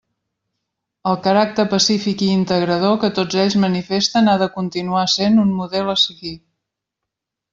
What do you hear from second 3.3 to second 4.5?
ells manifesten ha de